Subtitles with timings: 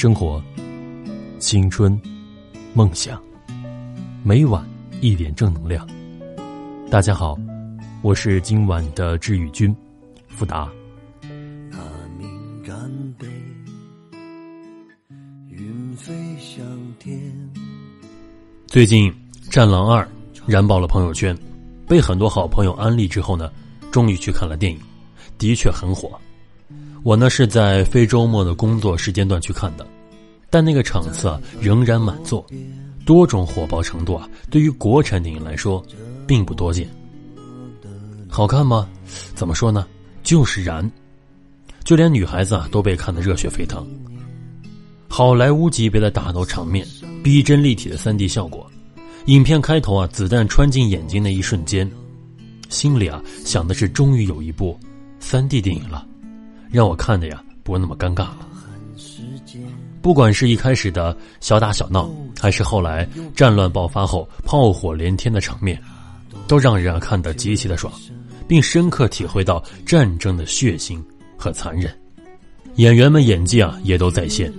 [0.00, 0.40] 生活、
[1.40, 2.00] 青春、
[2.72, 3.20] 梦想，
[4.22, 4.64] 每晚
[5.00, 5.84] 一点正能量。
[6.88, 7.36] 大家好，
[8.00, 9.74] 我是今晚的治愈君，
[10.28, 10.70] 福达。
[11.68, 11.78] 那
[12.16, 12.30] 敏
[12.64, 12.78] 感
[13.18, 13.26] 被
[15.48, 16.64] 云飞向
[17.00, 17.20] 天。
[18.68, 19.10] 最近
[19.50, 20.04] 《战狼二》
[20.46, 21.36] 燃爆了朋友圈，
[21.88, 23.50] 被很多好朋友安利之后呢，
[23.90, 24.78] 终于去看了电影，
[25.38, 26.16] 的确很火。
[27.02, 29.86] 我呢是在非周末的工作时间段去看的，
[30.50, 32.44] 但那个场次啊仍然满座，
[33.06, 35.84] 多种火爆程度啊，对于国产电影来说
[36.26, 36.88] 并不多见。
[38.28, 38.88] 好看吗？
[39.34, 39.86] 怎么说呢？
[40.22, 40.88] 就是燃，
[41.84, 43.86] 就连女孩子啊都被看得热血沸腾。
[45.08, 46.86] 好莱坞级别的打斗场面，
[47.24, 48.70] 逼真立体的三 D 效果，
[49.26, 51.90] 影片开头啊子弹穿进眼睛那一瞬间，
[52.68, 54.78] 心里啊想的是终于有一部
[55.18, 56.06] 三 D 电影了。
[56.70, 58.38] 让我看的呀，不那么尴尬了。
[60.00, 62.08] 不管是一开始的小打小闹，
[62.40, 65.80] 还是后来战乱爆发后炮火连天的场面，
[66.46, 67.92] 都让人看得极其的爽，
[68.46, 71.02] 并深刻体会到战争的血腥
[71.36, 71.92] 和残忍。
[72.76, 74.52] 演员们演技啊也都在线。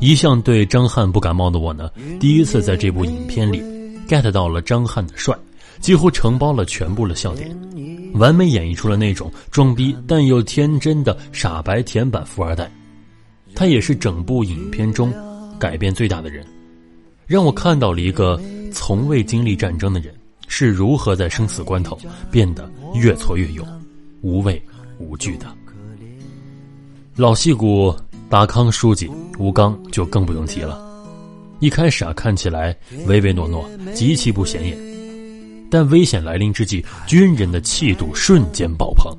[0.00, 3.60] 一向对张翰不感冒的我呢，第一次在这部影片里
[4.08, 5.36] get 到了张翰的帅，
[5.80, 7.54] 几乎承包了全部的笑点。
[8.14, 12.70] 完美演绎出了那种装逼但又天真的傻白甜版富二代，
[13.54, 15.12] 他也是整部影片中
[15.58, 16.46] 改变最大的人，
[17.26, 18.40] 让我看到了一个
[18.72, 20.14] 从未经历战争的人
[20.48, 21.98] 是如何在生死关头
[22.30, 23.66] 变得越挫越勇、
[24.22, 24.62] 无畏
[24.98, 25.46] 无惧的。
[27.16, 27.94] 老戏骨
[28.30, 30.80] 达康书记吴刚就更不用提了，
[31.60, 32.74] 一开始啊看起来
[33.06, 34.85] 唯唯诺诺，极其不显眼。
[35.70, 39.12] 但危险来临之际，军人的气度瞬间爆棚，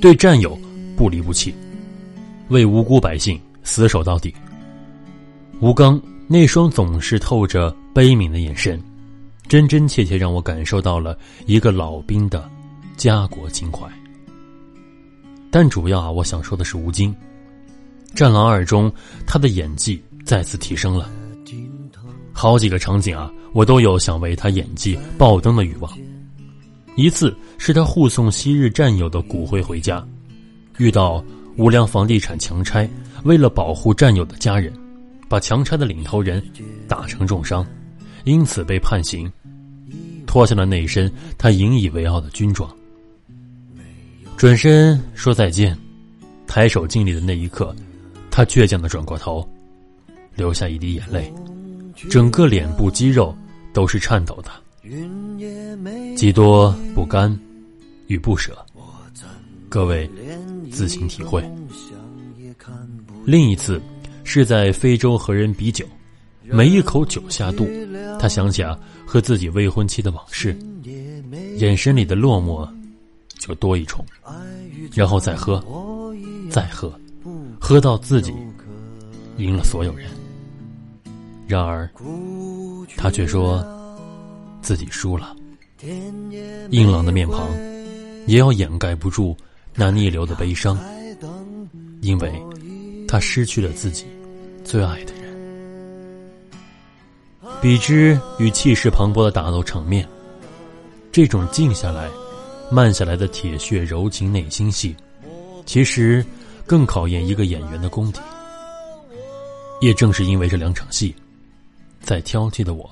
[0.00, 0.58] 对战友
[0.96, 1.54] 不离不弃，
[2.48, 4.34] 为无辜百姓死守到底。
[5.60, 8.82] 吴刚那双总是透着悲悯的眼神，
[9.48, 12.48] 真真切切让我感受到了一个老兵的
[12.96, 13.86] 家国情怀。
[15.50, 17.10] 但主要啊，我想说的是吴京，
[18.14, 18.92] 《战狼二》中
[19.26, 21.10] 他的演技再次提升了。
[22.32, 25.92] 好几个场景啊，我都有想为他演技爆灯的欲望。
[26.96, 30.04] 一次是他护送昔日战友的骨灰回家，
[30.78, 31.24] 遇到
[31.56, 32.88] 无良房地产强拆，
[33.24, 34.72] 为了保护战友的家人，
[35.28, 36.42] 把强拆的领头人
[36.88, 37.64] 打成重伤，
[38.24, 39.30] 因此被判刑，
[40.26, 42.68] 脱下了那一身他引以为傲的军装，
[44.36, 45.78] 转身说再见，
[46.48, 47.74] 抬手敬礼的那一刻，
[48.28, 49.48] 他倔强的转过头，
[50.34, 51.32] 流下一滴眼泪。
[52.08, 53.36] 整个脸部肌肉
[53.72, 54.50] 都是颤抖的，
[56.16, 57.36] 几多不甘
[58.06, 58.56] 与不舍，
[59.68, 60.08] 各位
[60.70, 61.44] 自行体会。
[63.24, 63.80] 另一次
[64.24, 65.84] 是在非洲和人比酒，
[66.44, 67.68] 每一口酒下肚，
[68.18, 70.56] 他想起啊和自己未婚妻的往事，
[71.58, 72.68] 眼神里的落寞
[73.38, 74.04] 就多一重，
[74.94, 75.62] 然后再喝，
[76.50, 76.92] 再喝，
[77.60, 78.32] 喝到自己
[79.36, 80.08] 赢了所有人。
[81.48, 81.88] 然而，
[82.94, 83.64] 他却说
[84.60, 85.34] 自己输了。
[86.70, 87.48] 硬朗的面庞
[88.26, 89.34] 也要掩盖不住
[89.74, 90.78] 那逆流的悲伤，
[92.02, 92.30] 因为
[93.08, 94.04] 他失去了自己
[94.62, 95.34] 最爱的人。
[97.62, 100.06] 比之与气势磅礴的打斗场面，
[101.10, 102.10] 这种静下来、
[102.70, 104.94] 慢下来的铁血柔情内心戏，
[105.64, 106.22] 其实
[106.66, 108.20] 更考验一个演员的功底。
[109.80, 111.14] 也正是因为这两场戏。
[112.08, 112.90] 再挑剔的我，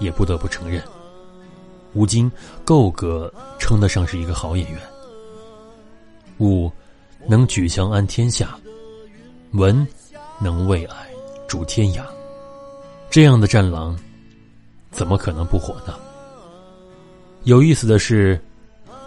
[0.00, 0.82] 也不得不承认，
[1.94, 2.28] 吴京
[2.64, 4.80] 够格称得上是一个好演员。
[6.38, 6.68] 武
[7.28, 8.58] 能举枪安天下，
[9.52, 9.86] 文
[10.40, 11.06] 能为爱
[11.46, 12.02] 逐天涯，
[13.08, 13.96] 这样的战狼，
[14.90, 15.94] 怎么可能不火呢？
[17.44, 18.36] 有意思的是，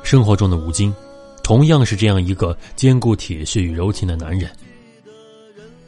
[0.02, 0.96] 生活中的吴京，
[1.44, 4.50] 同样是这样一个兼顾铁血与柔情的男人。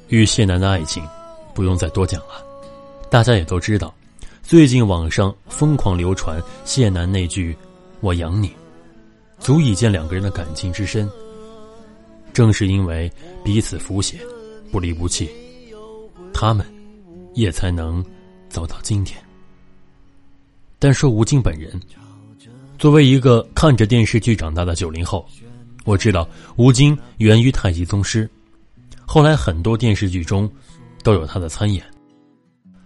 [0.09, 1.01] 与谢楠的爱情，
[1.53, 2.52] 不用再多讲了。
[3.13, 3.93] 大家也都知道，
[4.41, 7.55] 最近网上疯狂流传谢楠那句
[8.01, 8.51] “我养你”，
[9.37, 11.07] 足以见两个人的感情之深。
[12.33, 13.07] 正是因为
[13.43, 14.17] 彼此扶携、
[14.71, 15.29] 不离不弃，
[16.33, 16.65] 他们
[17.35, 18.03] 也才能
[18.49, 19.23] 走到今天。
[20.79, 21.79] 但说吴京本人，
[22.79, 25.23] 作为一个看着电视剧长大的九零后，
[25.85, 28.27] 我知道吴京源于太极宗师，
[29.05, 30.51] 后来很多电视剧中
[31.03, 31.85] 都有他的参演。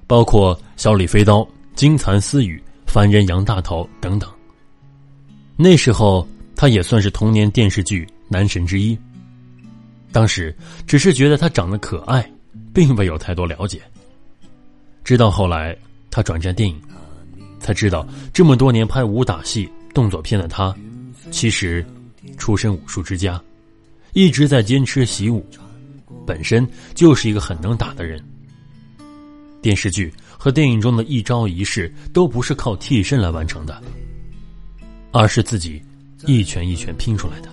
[0.07, 1.41] 包括《小李飞刀》
[1.75, 2.57] 《金蚕丝雨》
[2.91, 4.27] 《凡人杨大头》等等。
[5.57, 8.97] 那时候他也算是童年电视剧男神之一。
[10.11, 10.55] 当时
[10.87, 12.27] 只是觉得他长得可爱，
[12.73, 13.81] 并未有太多了解。
[15.03, 15.77] 直到后来
[16.09, 16.81] 他转战电影，
[17.59, 20.73] 才知道这么多年拍武打戏、动作片的他，
[21.31, 21.85] 其实
[22.37, 23.41] 出身武术之家，
[24.13, 25.45] 一直在坚持习武，
[26.25, 28.23] 本身就是一个很能打的人。
[29.61, 33.81] 电视剧和电影中的一招一式都不是靠替身来完成的，
[35.11, 35.81] 而是自己
[36.25, 37.49] 一拳一拳拼出来的。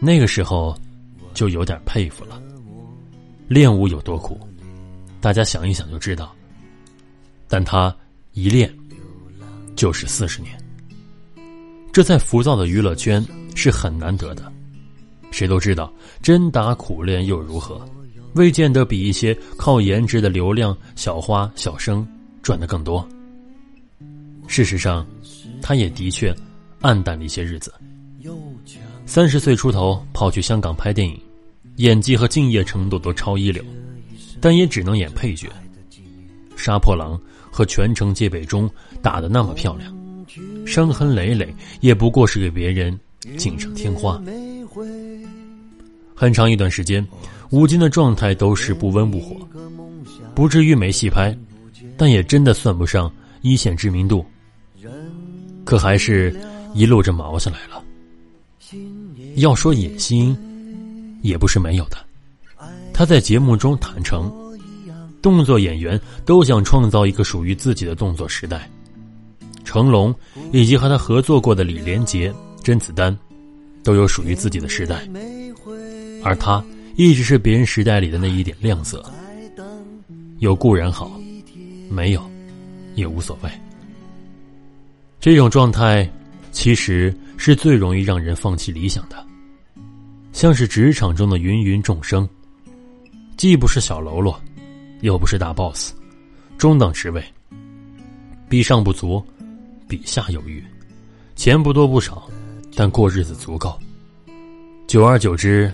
[0.00, 0.78] 那个时候，
[1.32, 2.42] 就有点佩服了。
[3.48, 4.38] 练武有多苦？
[5.20, 6.34] 大家想一想就知道，
[7.48, 7.94] 但他
[8.32, 8.72] 一练
[9.74, 10.58] 就是四十年，
[11.92, 13.24] 这在浮躁的娱乐圈
[13.54, 14.52] 是很难得的。
[15.30, 15.92] 谁都知道，
[16.22, 17.88] 真打苦练又如何？
[18.36, 22.06] 未见得比一些靠颜值的流量小花小生
[22.42, 23.06] 赚的更多。
[24.46, 25.04] 事实上，
[25.60, 26.34] 他也的确
[26.80, 27.72] 暗淡了一些日子。
[29.06, 31.18] 三十岁出头跑去香港拍电影，
[31.76, 33.64] 演技和敬业程度都超一流。
[34.38, 35.48] 但也只能演配角，
[36.56, 37.18] 杀破狼
[37.50, 39.96] 和全城戒备中打的那么漂亮，
[40.66, 42.98] 伤痕累累也不过是给别人
[43.38, 44.22] 锦上添花。
[46.14, 47.06] 很长一段时间，
[47.50, 49.36] 吴京的状态都是不温不火，
[50.34, 51.36] 不至于没戏拍，
[51.96, 53.12] 但也真的算不上
[53.42, 54.24] 一线知名度。
[55.64, 56.34] 可还是
[56.74, 57.82] 一路这么熬下来了。
[59.36, 60.36] 要说野心，
[61.22, 61.96] 也不是没有的。
[62.92, 64.32] 他在节目中坦诚，
[65.20, 68.68] 动作演员都想创造一个属于自己的动作时代。
[69.64, 70.14] 成龙
[70.52, 72.32] 以及和他合作过的李连杰、
[72.62, 73.16] 甄子丹，
[73.82, 75.06] 都有属于自己的时代，
[76.22, 76.64] 而他
[76.96, 79.04] 一直是别人时代里的那一点亮色。
[80.38, 81.20] 有固然好，
[81.90, 82.30] 没有
[82.94, 83.50] 也无所谓。
[85.20, 86.10] 这种状态
[86.52, 89.24] 其实是最容易让人放弃理想的，
[90.32, 92.28] 像是职场中的芸芸众生。
[93.36, 94.40] 既不是小喽啰，
[95.02, 95.92] 又不是大 boss，
[96.56, 97.22] 中等职位。
[98.48, 99.22] 比上不足，
[99.86, 100.64] 比下有余，
[101.34, 102.30] 钱不多不少，
[102.74, 103.78] 但过日子足够。
[104.86, 105.70] 久而久之，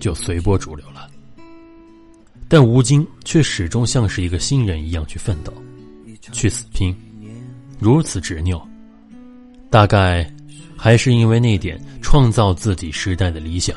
[0.00, 1.08] 就随波逐流了。
[2.48, 5.52] 但吴京却始终像是一个新人一样去奋斗，
[6.32, 6.92] 去死拼，
[7.78, 8.60] 如此执拗。
[9.70, 10.28] 大概
[10.76, 13.76] 还是因为那点创造自己时代的理想。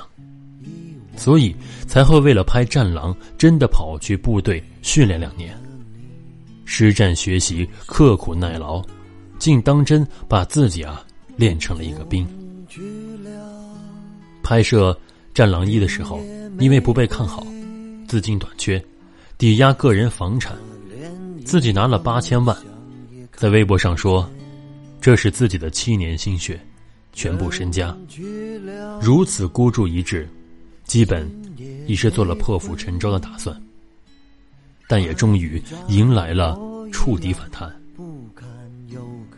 [1.16, 1.56] 所以
[1.88, 5.56] 才会为了拍《战狼》，真的跑去部队训练两年，
[6.66, 8.84] 实战学习，刻苦耐劳，
[9.38, 11.06] 竟当真把自己啊
[11.38, 12.28] 练成了一个兵。
[14.42, 14.92] 拍摄
[15.34, 16.22] 《战狼一》的时候，
[16.60, 17.46] 因为不被看好，
[18.08, 18.84] 资金短缺，
[19.38, 20.56] 抵押个人房产，
[21.44, 22.56] 自己拿了八千万，
[23.36, 24.30] 在微博上说，
[25.02, 26.60] 这是自己的七年心血，
[27.14, 27.98] 全部身家，
[29.02, 30.28] 如此孤注一掷。
[30.86, 31.28] 基本
[31.88, 33.60] 已是做了破釜沉舟的打算，
[34.88, 36.60] 但也终于迎来了
[36.92, 37.74] 触底反弹。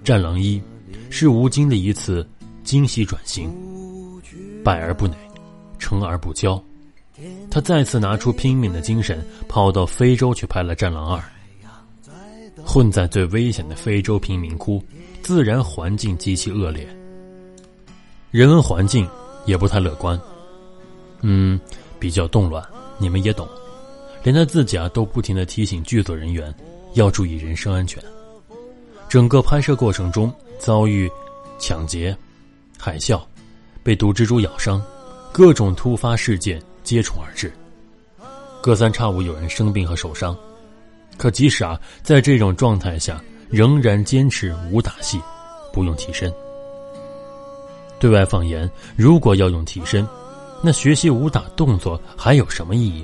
[0.03, 0.61] 战狼一
[1.09, 2.27] 是吴京的一次
[2.63, 3.53] 惊喜转型，
[4.63, 5.15] 败而不馁，
[5.85, 6.59] 成而不骄。
[7.51, 11.19] 他再次拿出拼命的精神，跑到非洲去拍了《战狼二》。
[12.65, 14.83] 混在最危险的非洲贫民窟，
[15.21, 16.87] 自然环境极其恶劣，
[18.31, 19.07] 人文环境
[19.45, 20.19] 也不太乐观。
[21.21, 21.59] 嗯，
[21.99, 22.65] 比较动乱，
[22.97, 23.47] 你们也懂。
[24.23, 26.51] 连他自己啊，都不停的提醒剧组人员
[26.95, 28.01] 要注意人身安全。
[29.07, 31.09] 整个拍摄过程中遭遇
[31.59, 32.17] 抢劫、
[32.79, 33.21] 海啸、
[33.83, 34.81] 被毒蜘蛛咬伤，
[35.37, 37.51] 各种突发事件接踵而至。
[38.61, 40.33] 隔三差五有人生病和受伤，
[41.17, 45.19] 可即使啊在这种状态下，仍然坚持武打戏，
[45.73, 46.33] 不用替身。
[47.99, 50.07] 对外放言，如果要用替身。
[50.63, 53.03] 那学习武打动作还有什么意义？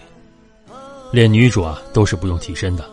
[1.11, 2.89] 连女主啊都是不用替身的。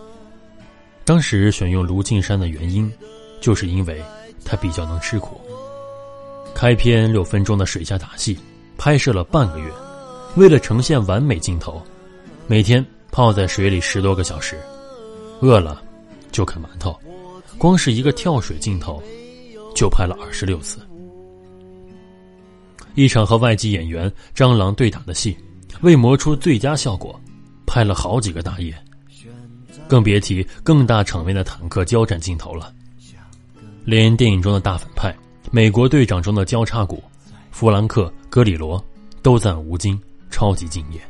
[1.04, 2.92] 当时选用卢靖姗的原因，
[3.40, 4.02] 就是因为
[4.44, 5.40] 她比较能吃苦。
[6.56, 8.36] 开篇六分钟的水下打戏，
[8.78, 9.70] 拍摄了半个月，
[10.36, 11.82] 为了呈现完美镜头，
[12.46, 14.56] 每天泡在水里十多个小时，
[15.40, 15.82] 饿了
[16.30, 16.96] 就啃馒头，
[17.58, 19.02] 光是一个跳水镜头，
[19.74, 20.78] 就拍了二十六次。
[22.94, 25.36] 一场和外籍演员蟑螂对打的戏，
[25.80, 27.20] 为磨出最佳效果，
[27.66, 28.72] 拍了好几个大夜，
[29.88, 32.72] 更别提更大场面的坦克交战镜头了。
[33.84, 35.14] 连电影中的大反派
[35.50, 37.02] 美国队长中的交叉骨
[37.50, 38.84] 弗兰克·格里罗
[39.22, 41.00] 都赞吴京超级敬业，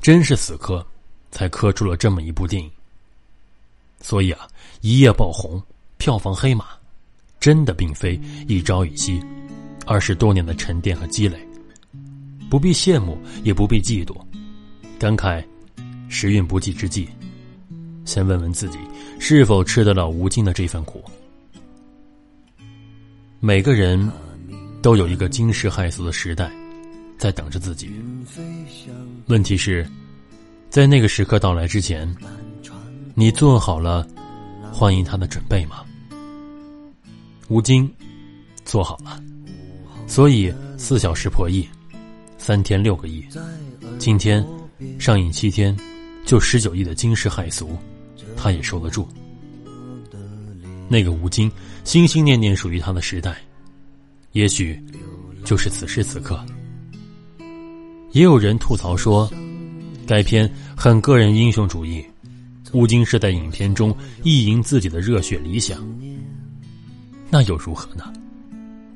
[0.00, 0.84] 真是死磕，
[1.30, 2.70] 才磕出了这么一部电影。
[4.00, 4.46] 所以啊，
[4.80, 5.62] 一夜爆红，
[5.96, 6.66] 票房黑马，
[7.40, 9.20] 真的并非一朝一夕。
[9.86, 11.38] 二十多年的沉淀和积累，
[12.50, 14.14] 不必羡慕，也不必嫉妒，
[14.98, 15.42] 感慨
[16.10, 17.08] 时运不济之际，
[18.04, 18.78] 先问问自己
[19.18, 21.02] 是否吃得了吴京的这份苦。
[23.40, 24.12] 每个人
[24.80, 26.50] 都有一个惊世骇俗的时代，
[27.18, 27.90] 在等着自己。
[29.26, 29.86] 问题是，
[30.70, 32.08] 在那个时刻到来之前，
[33.14, 34.06] 你做好了
[34.72, 35.84] 欢迎他的准备吗？
[37.48, 37.90] 吴京
[38.64, 39.20] 做好了，
[40.06, 41.66] 所以四小时破亿，
[42.36, 43.24] 三天六个亿，
[43.98, 44.46] 今天
[44.98, 45.76] 上映七天
[46.24, 47.76] 就十九亿的惊世骇俗，
[48.36, 49.08] 他也受得住。
[50.88, 51.50] 那个吴京
[51.84, 53.36] 心心念念属于他的时代，
[54.32, 54.78] 也许
[55.44, 56.38] 就是此时此刻。
[58.12, 59.30] 也有人吐槽说，
[60.06, 62.04] 该片很个人英雄主义，
[62.72, 65.78] 吴京是在影片中意淫自己的热血理想。
[67.30, 68.12] 那又如何呢？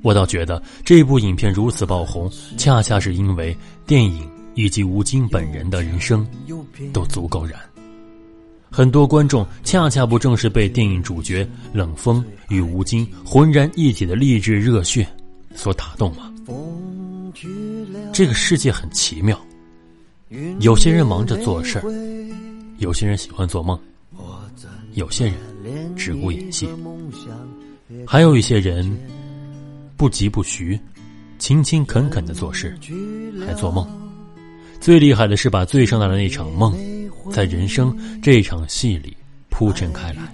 [0.00, 6.26] 我倒觉得这部影片如此爆红，恰恰是因为电影以及吴京本人的人生
[6.92, 7.60] 都足够燃。
[8.70, 15.06] 很多观众恰恰不正是被电影主角冷锋与吴京浑然一体的励志热血
[15.54, 16.32] 所打动吗？
[18.12, 19.40] 这个世界很奇妙，
[20.60, 21.84] 有些人忙着做事儿，
[22.78, 23.78] 有些人喜欢做梦，
[24.94, 25.34] 有些人
[25.96, 26.68] 只顾演戏。
[28.06, 28.98] 还有一些人
[29.96, 30.78] 不疾不徐，
[31.38, 32.76] 勤勤恳恳的做事，
[33.46, 33.86] 还做梦。
[34.80, 36.74] 最厉害的是把最盛大的那场梦，
[37.30, 39.16] 在人生这场戏里
[39.48, 40.32] 铺陈开来，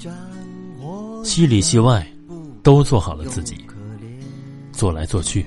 [1.22, 2.06] 戏里戏外
[2.62, 3.56] 都做好了自己，
[4.78, 5.44] 做来做去，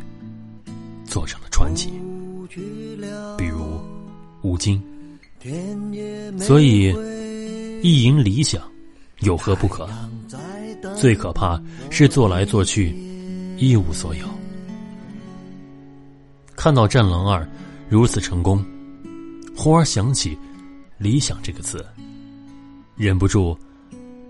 [1.05, 1.89] 做成了传奇。
[3.38, 3.79] 比如
[4.41, 4.83] 吴京，
[6.38, 6.93] 所以
[7.81, 8.61] 意淫理想
[9.21, 9.88] 有何不可？
[10.97, 11.57] 最可怕
[11.89, 12.93] 是做来做去
[13.57, 14.25] 一无所有。
[16.53, 17.41] 看到《战狼二》
[17.88, 18.61] 如此成功，
[19.55, 20.38] 忽而想起
[21.00, 21.85] “理想”这个词，
[22.97, 23.57] 忍不住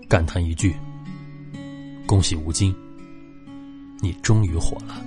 [0.08, 0.72] 感叹一句
[2.06, 2.72] ：“恭喜吴京，
[4.02, 5.00] 你终于火了。”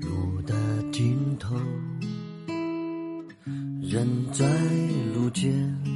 [0.00, 0.54] 路的
[0.92, 1.56] 尽头，
[3.82, 4.46] 人在
[5.12, 5.95] 路间。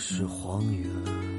[0.00, 1.29] 是荒原。